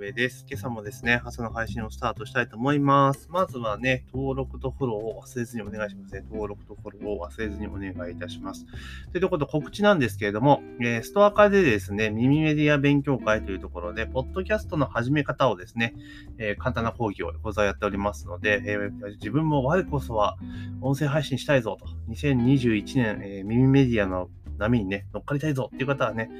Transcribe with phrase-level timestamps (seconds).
[0.00, 0.46] 上です。
[0.48, 3.28] 今朝もですね、朝の配信をスタートしたいと思います。
[3.30, 6.24] まずはね、登録とフォローを忘れずにお願いしますね。
[6.30, 8.64] 登録とフォローを忘れずにお願いいたします。
[9.12, 15.94] というころで告知なんですけれども、え、ストア化でですね、耳メディア勉強会というところで、ポッドキャストの始め方をですね、
[16.38, 18.78] え、簡単な講義を講座やっておりますので、え、
[19.16, 20.38] 自分も我こそは
[20.80, 24.30] 音声配信したいぞと、2021年、え耳メディアの
[24.60, 26.30] 波にね、乗っかりたいぞっていう方はね、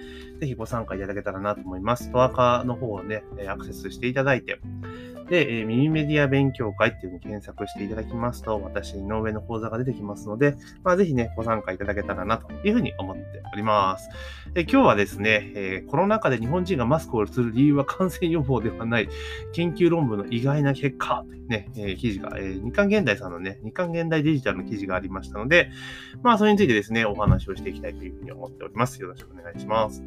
[0.40, 2.04] ぜひご参加いただけたらなと思います。
[2.04, 4.58] ストア化の方をね、アクセスしていただいて、
[5.30, 14.08] で、えミニメディア勉強会っていうのに検索していただきますと、私、井上の講座が出てきますので、まあ、ぜひね、ご参加いただけたらなというふうに思っております。
[14.54, 19.08] で今日はですね、えー、コロナ禍で日本人がマスクをする理由は感染予防ではない
[19.52, 25.70] 研究論文の意外な結果というね、えー、記事が、え、日刊現代さんのね、日刊現代デジタルの記事がありましたので、
[26.24, 29.00] まあ、それについてですね、お話をしていきたいというふうに思っております。
[29.00, 30.02] よろしくお願いします。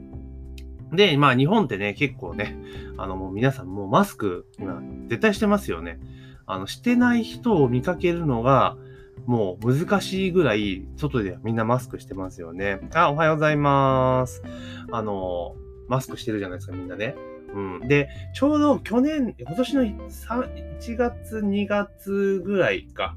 [0.93, 2.55] で、まあ日本ってね、結構ね、
[2.97, 5.99] あのもう皆さんもうマスク、今絶対してますよね。
[6.45, 8.77] あの、してない人を見かけるのが、
[9.25, 12.79] もう難しいぐらい、外ではみんなマスクしてますよね。
[12.93, 14.43] あ、おはようございます。
[14.91, 15.55] あの、
[15.87, 17.15] マスクしてるじゃないですか、みんなね。
[17.53, 17.87] うん。
[17.87, 23.15] で、ちょうど去年、今年の1月、2月ぐらいか。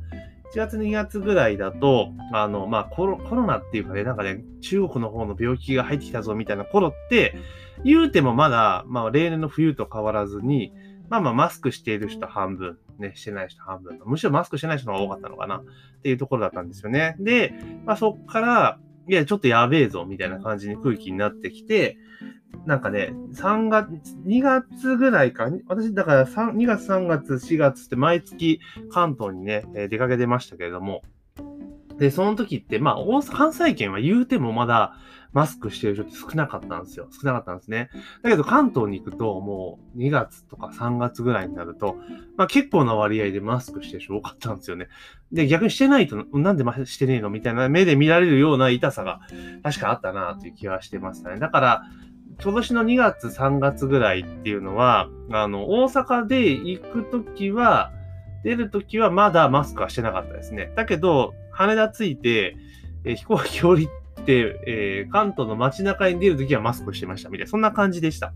[0.52, 7.34] 1月2月ぐらいだと、あの、まあコロ、コロナっていうかね、なんかね、中国の方の病気が入ってきたぞみたいな頃って、
[7.84, 10.72] 言うてもまだ、まあ、例年の冬と変わらずに、
[11.08, 14.00] まあまあ、マスクしている人半分、ね、してない人半分。
[14.05, 15.64] むしろマスクしてない人が多かったのかなっ
[16.02, 17.17] ていうところだったんですよね。
[17.20, 17.52] で、
[17.84, 18.78] まあそっから、
[19.09, 21.99] いや、ちょっとやべえぞ、みたいな感じに空気になってきて、
[22.65, 23.91] なんかね、3月、
[24.27, 31.03] 2月ぐらいか、私、だから2月、3月、4月って毎月関東にね、出かけてましたけれども、
[31.98, 34.97] で、その時って、まあ、関西圏は言うてもまだ
[35.37, 37.09] マスクしてる人って少なかったんですよ。
[37.12, 37.91] 少なかったんですね。
[38.23, 41.97] だけど関東に行くと、もう2月とか3月ぐらいになると、
[42.39, 44.89] まあ結構な割合でマスクしてる人多かったんですよね。
[45.33, 49.20] で、逆にしてないと、なんでしてねえのみたいな目で見られるような痛さが
[49.63, 51.39] 確かあったなという気はしてましたね。
[51.39, 51.83] だから、
[52.42, 57.92] 今年の2月、3月ぐらいっていうのは、あの、大阪で行くときは、
[58.42, 60.73] 出るときはまだマスクはしてなかったですね。
[60.77, 62.57] だけど、羽田着いて、
[63.05, 63.89] え、飛行機降り
[64.23, 68.33] て、えー、関東の街中に出るときはマスクしてましたみたいな、そんな感じでした。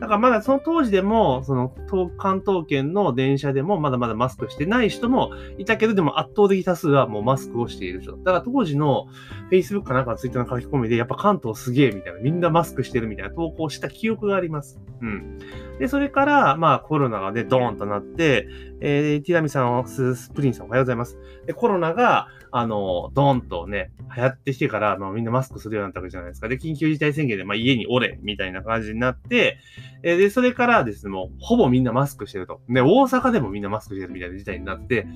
[0.00, 1.68] だからまだその当時でも、その
[2.16, 8.16] 関東圏の電車でもまだまだマスクしてない人もいたけど、でも圧倒的多数はもうマスクをしている人。
[8.16, 9.08] だから当時の
[9.50, 14.80] Facebook かなんか Twitter の書き込みで、やっぱ関東すげえみたいな、みんなマスクしてるみたいな投稿した記憶があります。
[15.02, 15.38] うん。
[15.78, 18.48] で、それから、まあコロナがね、ドーンとなって、
[18.80, 21.18] えー、ティラミさん、スプリンさんおはようございます。
[21.46, 26.48] で、コロナが、あの、ドーンとね、流行ってきてから、まあみんなマスクするようになったわけじゃないですか。
[26.48, 29.58] で、緊急事態宣言で、まあ家におれ、みたいな感じになって、
[30.02, 32.60] えー、で、それからですね、もう、ほぼみんなマスクしてると。
[32.68, 35.06] ね、大阪でもみんなマスクしてるみたいな事態になって、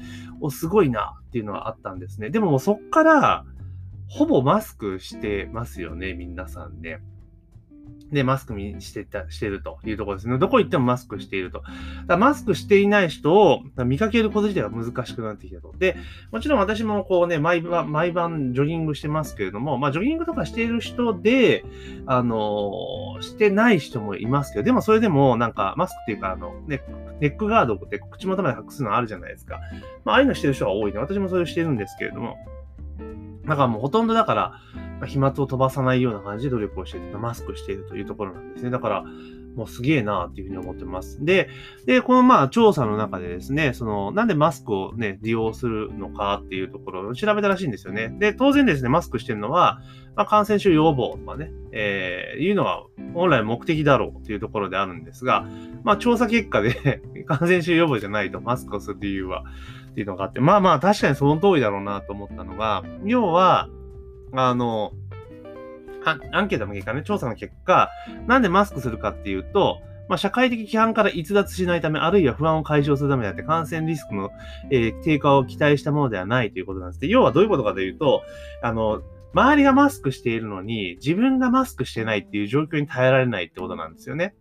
[0.40, 2.30] お、すごいな、っていうのはあったんですね。
[2.30, 3.44] でももうそっから、
[4.08, 7.00] ほぼマスクしてますよね、皆さんね。
[8.14, 10.38] で、マスクしてた、してるというところですね。
[10.38, 11.62] どこ行ってもマスクしていると。
[12.06, 15.74] だマスクしていない人を見かけること自体が難しくなってきたと。
[15.76, 15.96] で、
[16.30, 21.64] もちろん私もこうね、毎晩、毎晩ジョギングしてますけれども、まあ、ジョギングとかしている人で、
[22.06, 26.82] あのー、してない人もいますけど、でもそれでもなんか、マスクっていうか、あの、ね、
[27.20, 29.60] ネックガードって口元まで隠すのあるじゃないですか。
[30.04, 30.98] まあ、ああいうのしてる人が多いね。
[30.98, 32.36] 私もそれをしてるんですけれども、
[33.46, 34.52] だからもうほとんどだから、
[35.00, 38.70] まあ、飛沫を飛ばさないような感じで努力をしている、マスクしているというところなんですね。
[38.70, 39.04] だから、
[39.56, 41.24] もうすげえなっていうふうに思ってます。
[41.24, 41.48] で、
[41.86, 48.14] で、このまあ調査の中でですね、その、なんでマスクをね、利用するのかっていうところを調べたらしいんですよね。
[48.18, 49.80] で、当然ですね、マスクしてるのは、
[50.16, 52.84] まあ、感染症予防とかね、えー、いうのは
[53.14, 55.46] 本来目的だろうっていうところであるんですが、
[55.82, 59.44] まあ調査結果で 感染症予防じゃないとマスクをする理由は
[59.90, 63.68] っていうのがあって、まあまあ確かにその通りだろうなと思ったのが、要は、
[64.34, 64.92] あの、
[66.32, 67.90] アンケートの結果ね、調査の結果、
[68.26, 74.30] なんでマスクするかっていうと、まあ、社会的規範から逸脱しないため、あるいは不安を解消するためであって、感染リスクの、
[74.70, 77.00] えー、低下を期待したものではないということなんです。
[77.00, 78.22] で、要はどういうことかというと、
[78.62, 84.34] あの、周りがマスクしているのに、自分がマスクしてないっていう状況に耐えられないってことなんですよね。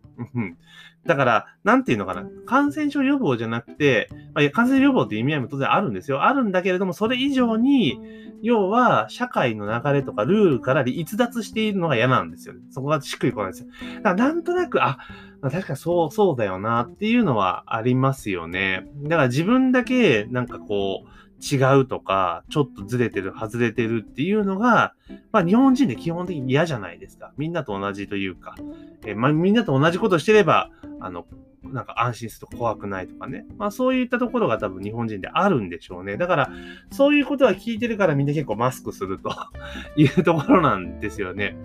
[1.06, 2.26] だから、なんていうのかな？
[2.46, 6.24] 感染症予防じゃなくて、まあ、感染予防っていう意味合いも当然あるんですよ。
[6.24, 8.00] あるんだけれども、それ以上に、
[8.42, 12.62] 要は、社会の流れとかルールから逸脱しているのが嫌なんですよね。
[12.72, 13.68] そこがしっくりこないんですよ。
[13.98, 14.98] だからなんとなく、あ、
[15.42, 18.88] 確かにそう、そうだよなっていうのはありますよね。
[19.04, 21.08] だから自分だけ、なんかこう、
[21.44, 24.94] 違うとか、ちょっとずれてる、外れてるっていうのが、
[25.34, 27.34] まあ日本人で基本的に嫌じゃないですか。
[27.38, 28.56] みんなと同じというか、
[29.06, 30.70] えー、まあみんなと同じことしてれば、
[31.04, 31.26] あの、
[31.64, 33.46] なんか安心すると怖くないとかね。
[33.58, 36.18] まあそういったところが多分日本人であるんでしょうね。
[36.18, 36.50] だから、
[36.92, 39.32] そういうことは聞いてるからみんな結構マスクすると
[39.96, 41.58] いうところなんですよね。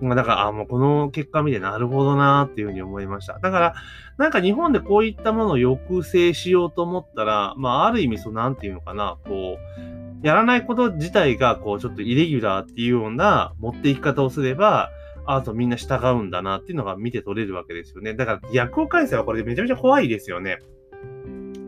[0.00, 3.38] まあだから、あもうこの結果見てなるほどなーっていうふうに思いました。
[3.38, 3.74] だから、
[4.18, 14.90] なんか日本でこういったものを抑制しようと思ったら、まあある意味そうなんていうのかな、こう、やらないこと自体が、こう、ちょっとイレギュラーっていうような持っていき方をすれば、
[15.26, 18.14] アートみんな従うんだなっていうのが見て取れるわけですよね。
[18.14, 20.58] だから逆を返せばこれめちゃめちゃ怖いですよね。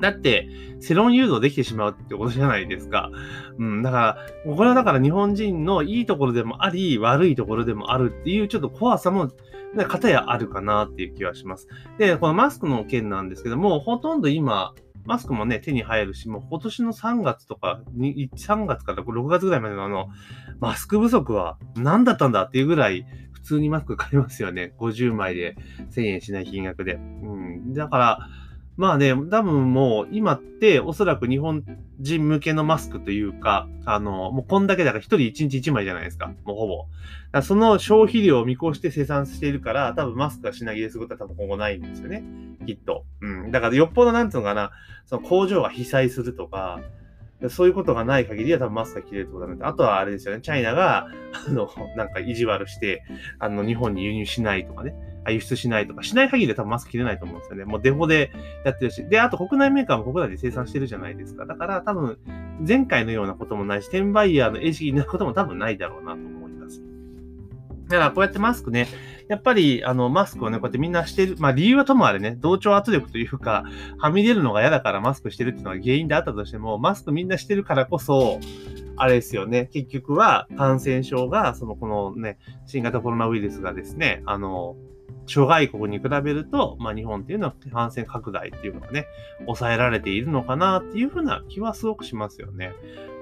[0.00, 0.48] だって、
[0.80, 3.10] 世論誘導できてしまうってことじゃないですか。
[3.58, 3.82] うん。
[3.82, 9.30] だから、これはだから日本人のいいところでもあり、悪いところでもあるっていうちょっと怖さも、
[9.86, 11.68] 方やあるかなっていう気はします。
[11.98, 14.72] で、このマスクの件なんですけども、ほとんど今、
[15.04, 20.08] マスクもね、手に入るし、もう今年の3月とか、3月から6月ぐらいまでのあの、
[20.60, 23.06] マスク不足は何だったんだっていうぐらい、
[23.48, 24.74] 通にマスク買いますよね。
[24.78, 25.56] 50枚で
[25.90, 26.94] 1000円しない金額で。
[26.94, 27.74] うん。
[27.74, 28.28] だから、
[28.76, 31.64] まあね、多分もう今っておそらく日本
[31.98, 36.32] 人向けのマスクというか、あの、もうこんだけだから一人一日一枚じゃないですか。
[36.44, 36.66] もうほ
[37.32, 37.42] ぼ。
[37.42, 42.22] その消費量を見越して生産しているから、多分マスクが品切れすることは多分今後ないんですよね。
[42.66, 43.04] きっと。
[43.20, 43.50] うん。
[43.50, 44.70] だからよっぽどなんていうのかな、
[45.06, 46.80] その工場が被災するとか、
[47.48, 51.06] そういうことがない限りは多分マスクが切れるってことなんで、あとはあれですよね、チャイナが、
[51.46, 53.04] あの、なんか意地悪して、
[53.38, 54.94] あの、日本に輸入しないとかね、
[55.24, 57.64] あ輸出しないとか、しない限りで多分マスク切れないと思うんですよね。
[57.64, 58.32] もうデフォで
[58.64, 59.06] やってるし。
[59.06, 61.46] で、あと国内メーカーも国内で生産してるじゃないですか。
[61.46, 62.18] だから多分、
[62.66, 66.37] 前回のようなこともないし、転売ヤーの餌食になることも多分ないだろうなと思う。
[67.88, 68.86] だからこうやってマスクね、
[69.28, 71.36] やっぱり、あの、マスクをね、こうやってみんなしてる。
[71.38, 73.64] まあ、理由はともあれね、同調圧力というか、
[73.98, 78.40] はみ出るのが嫌だからマスクしてるっていうのが原因であったとしても、マスクみんなしてるからこそ、
[78.96, 84.76] あれですよね、結局は感染症が、その、このね、新型コロナウイルスがですね、あの、
[85.26, 89.06] 諸外国に比べると、まあ、日本っていうのは感染拡大っていうのがね、
[89.40, 92.72] 抑えられているのかなっていうふうな気はすごくしますよね。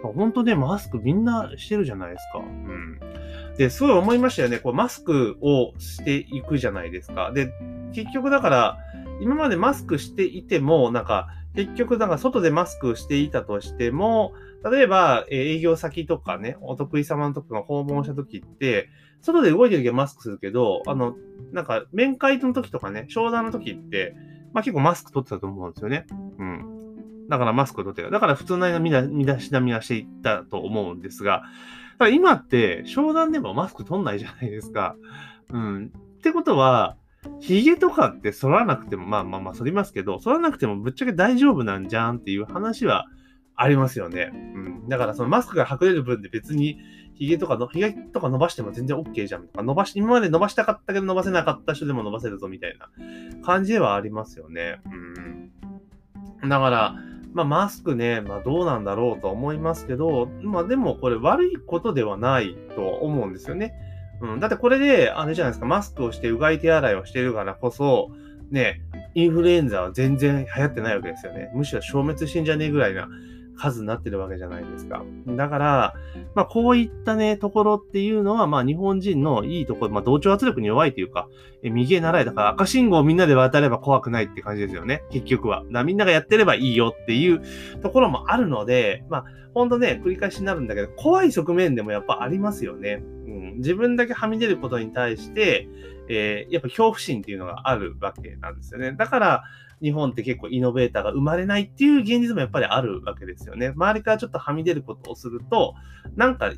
[0.03, 2.39] 本当ね、マスクみんなしてるじゃないですか。
[2.39, 3.01] うん。
[3.59, 4.59] で、すごい思いましたよね。
[4.59, 7.33] こう、マスクをしていくじゃないですか。
[7.33, 7.53] で、
[7.93, 8.79] 結局だから、
[9.21, 14.35] 今までマスクしていても、なんか、結局、なんか外でマスクしていたとしても、
[14.71, 18.91] 例えば、営業先とかね、お得意様のとこが訪問した時って、
[19.23, 21.17] 外で動いてる時はマスクするけど、あの、
[21.53, 24.15] なんか、面会の時とかね、商談の時って、
[24.53, 26.07] まあ結構マスク取ってたと思うんですよね。
[26.39, 27.29] うん。
[27.29, 28.11] だからマスク取ってた。
[28.11, 31.45] だから普通な身だしなみはしていったと思うんですが、
[31.99, 34.97] だ今って、商談でもマスク取んないじゃないですか。
[35.51, 35.93] うん。
[36.19, 36.97] ってことは、
[37.41, 43.07] 髭とかって剃らなくても、まあまあまあ剃りますけど、剃らなくてもぶっちゃけ大丈夫なんじゃんっていう話は
[43.55, 44.31] ありますよね。
[44.33, 44.37] う
[44.85, 44.89] ん。
[44.89, 46.79] だからそのマスクが隠れる分で別に
[47.15, 52.89] 髭とかの、髭とか伸ばしても全然 OK じゃんとか、伸ばし、今まで伸ばしたかったけど伸ばせなかった人でも伸ばせるぞみたいな
[53.45, 54.81] 感じではありますよね。
[56.43, 56.49] うん。
[56.49, 56.95] だから、
[57.37, 63.75] まあ、マスクね、まあ、どうなんだろうと思いますけど、まあ、でもこれ悪いことではないと思うんですよね。
[64.23, 64.41] うん。
[64.41, 68.09] だってこれで、あれじゃないですか、マスクをしてうがい手洗いをしてるからこそ、
[68.51, 68.81] ね、
[69.15, 71.51] インフルエンザは全然流行ってないわけですよね。
[71.55, 73.07] むしろ消滅してんじゃねえぐらいな
[73.57, 75.03] 数になってるわけじゃないですか。
[75.27, 75.95] だから、
[76.35, 81.29] まあ、こういったね、ところっていうのは、まあ、日本人のいいところ、まあ、同調圧力に弱いというか、
[81.63, 82.25] え右へ習い。
[82.25, 85.03] だから赤信号をみんなで渡れば怖くないって感じですよね。
[85.11, 85.65] 結局は。
[85.73, 87.43] だみんながやってればいいよっていう
[87.83, 93.03] ところもあるので、まあ、ほんとね、繰り返しになるんだけど、怖い側面でもやっぱありますよね。
[93.27, 93.55] うん。
[93.57, 95.69] 自分だけはみ出ることに対して、
[96.09, 98.93] えー、やっぱ恐怖心っていうのがあるわけなんですよね。
[98.93, 99.43] だから、
[99.83, 103.69] 日本って結構イノベーターが生まれないっていう現実もやっぱりあるわけですよね。
[103.69, 105.75] 周りからちょっとはみ出ることをすると、
[106.15, 106.53] なんか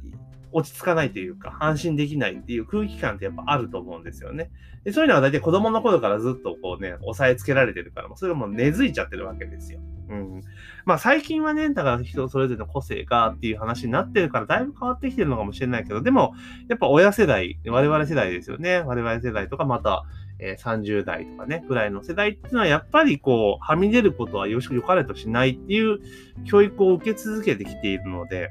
[0.52, 4.50] 落ち着かないというか、安心できないっていう空気感ってやっぱあると思うんですよね。
[4.84, 9.80] でそういうのは大体子供の頃からずっとこうね、押さえつけられてるから、それがもう根付いちゃってるわけですよ。
[10.08, 10.40] うん。
[10.86, 16.34] まあ最近はね、だから人それぞれの個性がっていう話になってるから、だいぶ変わってきてるのかもしれないけど、でも、
[16.68, 18.78] やっぱ親世代、我々世代ですよね。
[18.78, 20.04] 我々世代とか、また、
[20.38, 25.98] えー、30代とかね、ぐらいの世代っていうのは、やっぱりこう、はみ出ることはよしよかれとしないっていう
[26.44, 28.50] 教育を受け続けてきているので、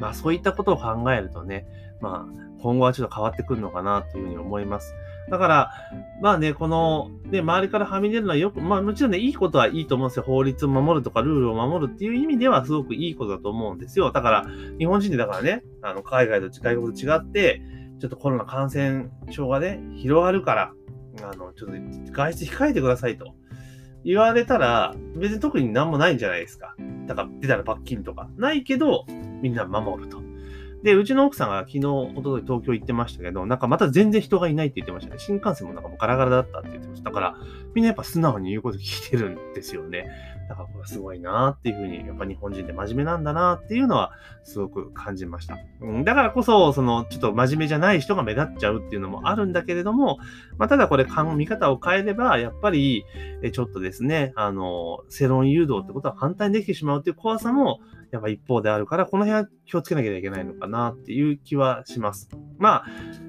[0.00, 1.66] まあそういったことを考えるとね、
[2.00, 4.94] まあ今後はちょっと変わってくるのかなというふうに思います。
[5.30, 5.70] だから、
[6.22, 10.22] まあね、この、ね、周りからはみ出るのはよく、まあもちろんね、いいことはいいと思うんですよ。
[10.22, 14.10] 法律を守るとか、ルールを守るっていう意味ではすごくいいことだと思うんですよ。
[14.10, 14.46] だから、
[14.78, 17.60] 日本人でだからね、あの、海外と外国と違って、
[18.00, 20.72] ちょっとコロナ感染症がね、広がるから、
[21.22, 23.34] あの、ちょっと外出控えてくださいと
[24.04, 26.74] 言われたら、別に特に何もないんじゃないですか。
[27.06, 28.28] だから出たら罰金とか。
[28.36, 29.04] ないけど、
[29.42, 30.27] みんな守ると。
[30.82, 35.18] で、うちの奥さんが昨日、おととい東京行ってましたけど、なんかまた全然人がいないって言ってましたね。
[35.18, 37.10] 新幹線もなんかもうガラガラだったって言ってました。
[37.10, 37.34] だから、
[37.74, 40.06] みんなやっぱ素直に言うこと聞いてるんですよね。
[40.48, 44.12] だからこれすごいなっていうふうに、やっぱ日本人って真面目なんだなっていうのは
[44.44, 45.58] すごく感じました。
[45.80, 50.18] うん、だからこそ、そのちょっと真面目じゃない人が目立っちゃうっていうのもあるんだけれども、
[50.56, 51.06] まあ、ただこれ
[51.36, 53.04] 見方を変えれば、やっぱり
[53.52, 62.28] ちょっとですね、あの、世論誘導ってことは反対にできてしまうっていう怖さもやっぱ一方であるから、この辺は気をつけなきゃいけないのかなっていう気はします。
[62.58, 62.84] まあ、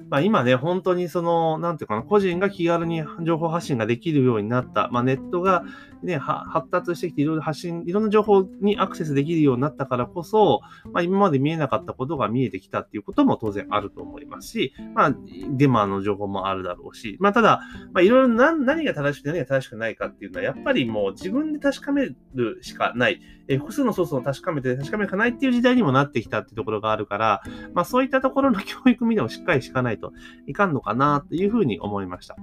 [0.08, 5.64] まあ、今ね、本当にその、なんていうかな、個人が気軽に情報発信ができるようになった、まあ、ネットが、
[6.02, 15.14] ね、発達してきて、いろいろ発信、いろんな情報にアクセスできるようになったからこそ、まあ、今まで見えなかったことが見えてきたっていうことも当然あると思いますし、まあ、
[15.50, 17.60] デマの情報もあるだろうし、まあ、ただ、
[17.92, 23.20] まあ、いろいろ何が正しくて何が正しくないかっていうのは、やっぱりもう自分で確かめるしかない。
[23.50, 27.42] え複数のソースを確かめて確かめかないっていう時代にもなってきたっていうところがあるから、
[27.74, 30.12] まあ、そういったところの教育みでもしっかりしかないと
[30.46, 32.36] いかんのかなというふうに思いました。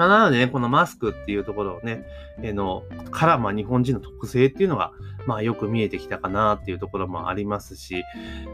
[0.00, 2.06] まあ、なのでね、このマスクっていうところをね、
[2.42, 4.92] えの、から、まあ、日本人の特性っていうのが、
[5.26, 8.02] まあ、よく見えてきたかなっていうところもありますし、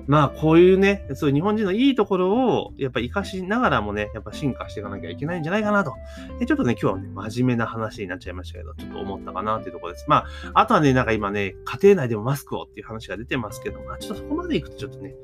[0.08, 5.94] まあ、こういうね、そういう日本人のいいところを、やっぱ活かしながらもね、やっぱ進化していかなきゃいけないんじゃないかなと。
[6.40, 10.06] でちょっとね、今日はね、真面目な話になっちゃいましたけど、ちょっと思ったかなっていうところです。
[10.08, 15.14] まあ、あとはね、なんか今ね、家庭内でもマスクをっていう話が出てますけど、まあ、ちょっとそこまで行くとちょっとね、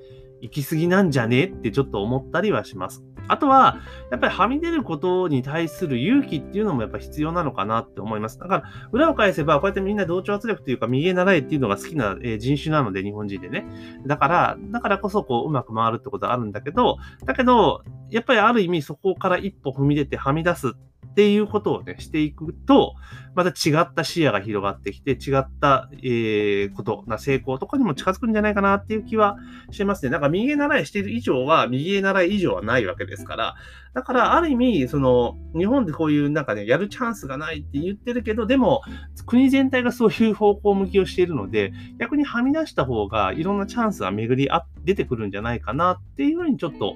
[0.41, 3.03] 行き過ぎなんじゃねってちょっと思ったりはします。
[3.29, 3.79] あとは、
[4.11, 8.39] やっぱりはみ出ることに対する勇気っていうのもやっぱ必要なのかなって思います。
[8.39, 13.67] だから、裏を返せば、こうやってみんな同調圧力というか、右へ習えっていうのが好きな人種なので、日本人でね。
[14.07, 20.73] だから、だからこそ、こう、うまく回るってことはあるんだけど、だけど、やっぱりある意味そこから一歩踏み出てはみ出すっ
[21.13, 22.95] っていうことをね、していくと、
[23.35, 29.37] また違った視野が広がってきて、違った、えー、ことな成功とかにも近づくんじゃないかなっていう気は
[29.71, 30.11] しますね。
[30.11, 33.55] なんか右へ習いしている以上は、右へ習い以上はないわけですから、
[33.93, 38.81] だから、ある意味、その、日本でこういうなんかね、やるチャンスがないって言ってるけど、でも、
[39.27, 44.51] 国全体がそういう方向向きをしているので、逆にはみ出した方が、いろんなチャンスが巡り
[44.85, 46.95] 出てくるんじゃないかなっていうふうにちょっと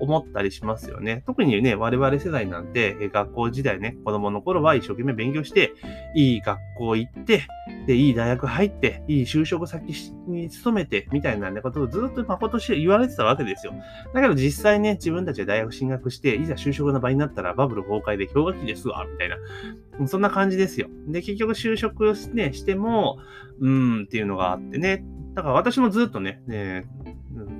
[0.00, 1.22] 思ったりしますよね。
[1.26, 5.72] 特にね、我々世代なんて、学校時代ね、子供の頃は一生懸命勉強して、
[6.14, 7.42] いい学校行って、
[7.86, 9.92] で、いい大学入って、いい就職先
[10.26, 13.74] に勤めて、みたいなね、ことをずっと誠し言われてたわけですよ。
[14.14, 19.36] だけど実際ね、自分たちで大学進学して、いざ就職の場になったらバブル崩壊で氷河期ですわ、みたいな。
[20.06, 20.88] そんな感じですよ。
[21.08, 23.18] で、結局就職ね、しても、
[23.60, 25.04] うーんっていうのがあってね。
[25.34, 26.86] だから私もずっとね、ね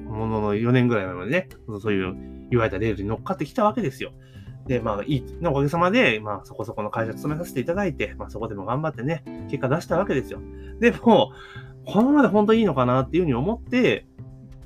[0.08, 1.48] ものの4年ぐらい前までね、
[1.80, 2.14] そういう
[2.50, 4.12] 言われたレールに乗っかってきたわけですよ。
[4.66, 10.40] で、まあ、いい、おかげさまで、まあ、そこそこの会社勤めさせていただいて、まあ、そこでも頑張ってね、結果出したわけですよ。
[10.78, 11.32] でも、
[11.86, 14.06] このままで本当にいいのかなっていうふうに思って、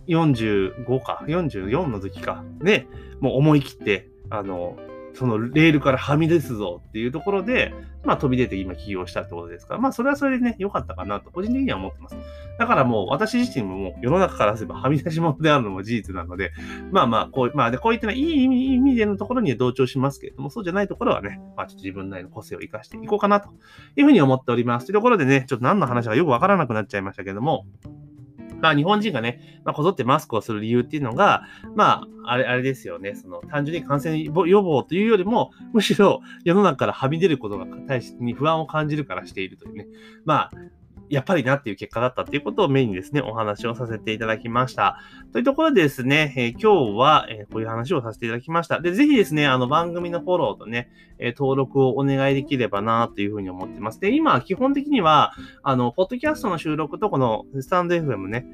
[0.09, 2.89] 45か、44の時か、ね、
[3.21, 4.77] もう思い切って、あの、
[5.15, 12.17] そのレールからはみ出すぞっていうところで、まあ飛び出て今起業したってことですから、まあそれはそれでね、良かったかなと個人的には思ってます。
[12.59, 16.53] だからもう私自身ももう世の中からすればはみ出し物であるのも事実なので、
[16.91, 23.51] まあまあこう、まあでこういったいい意味意味でのところには同調しますけれども、そうじゃないところはね、まあちょっと自分なりの個性を生かしていこうかなと
[23.97, 24.87] いうふうに思っております。
[24.87, 27.67] というところでね、ちょっと何の話かよくわからなくなっちゃいましたけども、
[28.63, 31.43] まあ日本人がね、まあ、こぞってマスクをする理由っていうのが、
[31.75, 33.17] まあ、あれ、あれですよね。
[33.17, 39.87] その、単純に感染予防というよりも、むしろ世の中からはみ出ることが大しに不安を感じるからしているというね。
[40.25, 40.51] まあ、
[41.13, 44.99] やっぱりなっていう結果だったっていうことをメインにですね、お話をさせていただきました。
[45.33, 48.81] というところでですね、えー、今日は、え、こういう話をさせていただきました。
[48.81, 54.01] で、ぜひですね、あの番組のフォローとね、え、登録をお願いできればなというふうに思ってます。
[54.01, 58.47] で、今、基本的には、あの、ポッドキャストの収録とこのスタンド FM ね、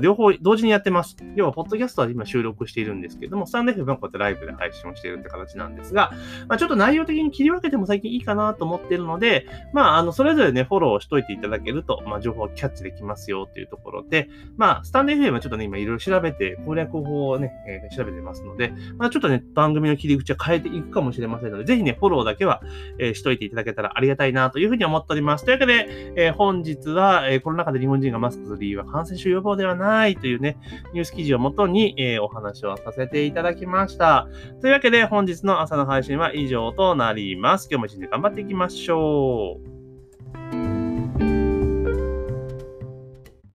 [0.00, 1.16] 両方同時にやってます。
[1.34, 6.12] 要は、ポッドキャストは今収録しているんですけども、スタンド FM はこうやってライブで配信をしているって形なんですが、
[6.48, 22.62] まあ、ちょっと内容的に切り分けても最近いいかなと思っているので、まあ、あの、それぞれね、フォローしといていただけると、まあ、情報をキャッチできますよっていうところで、まあ、スタンド FM はちょっとね、今いろいろ調べて、攻略法をね、えー、調べてますので、まあ、ちょっとね、番組の切り口は変えていくかもしれませんので、ぜひね、フォローだけは、
[22.98, 25.44] えー、しといていただけたらありがたいなというふうに思っております。
[25.44, 30.58] というわけで、えー、本日は、えー、コロナ禍で日本人がマスクする理由は感染症予防ではないというね、
[30.92, 34.28] ニュース記事をもとに、えー、お話をさせていただきました。
[34.60, 37.68] というわけで、本日の朝の配信は以上となります。
[37.70, 39.81] 今日も一日頑張っていきましょう。